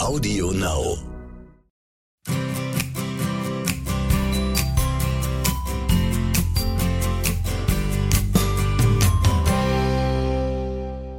[0.00, 0.96] Audio Now.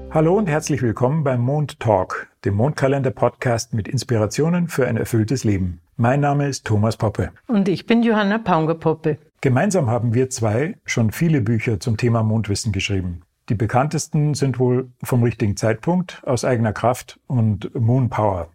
[0.10, 5.80] Hallo und herzlich willkommen beim Mond Talk, dem Mondkalender-Podcast mit Inspirationen für ein erfülltes Leben.
[5.96, 7.32] Mein Name ist Thomas Poppe.
[7.48, 9.20] Und ich bin Johanna Paunger-Poppe.
[9.42, 13.22] Gemeinsam haben wir zwei schon viele Bücher zum Thema Mondwissen geschrieben.
[13.48, 18.50] Die bekanntesten sind wohl vom richtigen Zeitpunkt, aus eigener Kraft und Moon Power.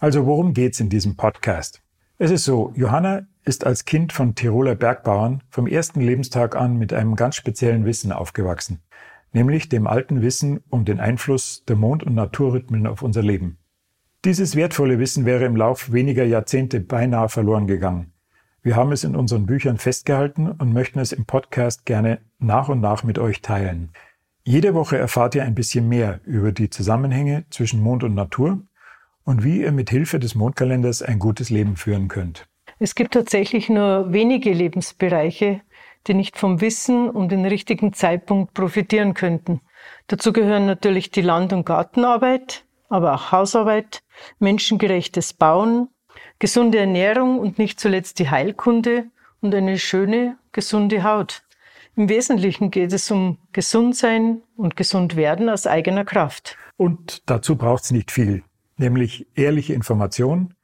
[0.00, 1.80] Also worum geht's in diesem Podcast?
[2.18, 6.92] Es ist so, Johanna ist als Kind von Tiroler Bergbauern vom ersten Lebenstag an mit
[6.92, 8.80] einem ganz speziellen Wissen aufgewachsen
[9.32, 13.58] nämlich dem alten Wissen um den Einfluss der Mond- und Naturrhythmen auf unser Leben.
[14.24, 18.12] Dieses wertvolle Wissen wäre im Lauf weniger Jahrzehnte beinahe verloren gegangen.
[18.62, 22.80] Wir haben es in unseren Büchern festgehalten und möchten es im Podcast gerne nach und
[22.80, 23.90] nach mit euch teilen.
[24.44, 28.62] Jede Woche erfahrt ihr ein bisschen mehr über die Zusammenhänge zwischen Mond und Natur
[29.30, 32.48] und wie ihr mit Hilfe des Mondkalenders ein gutes Leben führen könnt.
[32.80, 35.60] Es gibt tatsächlich nur wenige Lebensbereiche,
[36.08, 39.60] die nicht vom Wissen um den richtigen Zeitpunkt profitieren könnten.
[40.08, 44.02] Dazu gehören natürlich die Land- und Gartenarbeit, aber auch Hausarbeit,
[44.40, 45.88] menschengerechtes Bauen,
[46.40, 49.04] gesunde Ernährung und nicht zuletzt die Heilkunde
[49.40, 51.44] und eine schöne, gesunde Haut.
[51.94, 56.56] Im Wesentlichen geht es um Gesundsein und Gesundwerden aus eigener Kraft.
[56.76, 58.42] Und dazu braucht es nicht viel,
[58.80, 60.54] nämlich ehrliche Information,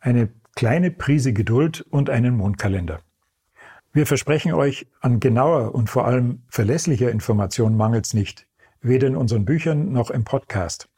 [0.00, 3.00] eine kleine Prise Geduld und einen Mondkalender.
[3.92, 8.46] Wir versprechen euch, an genauer und vor allem verlässlicher Information mangelt's nicht,
[8.80, 10.88] weder in unseren Büchern noch im Podcast.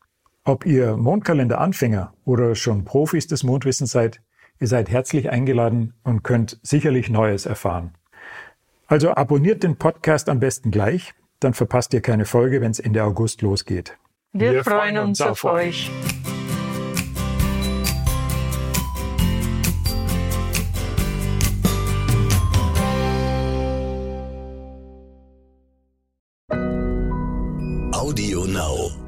[0.45, 4.21] Ob ihr Mondkalender-Anfänger oder schon Profis des Mondwissens seid,
[4.59, 7.95] ihr seid herzlich eingeladen und könnt sicherlich Neues erfahren.
[8.87, 13.05] Also abonniert den Podcast am besten gleich, dann verpasst ihr keine Folge, wenn es Ende
[13.05, 13.97] August losgeht.
[14.33, 15.91] Wir, Wir freuen uns auf euch.
[27.99, 29.08] Audio Now.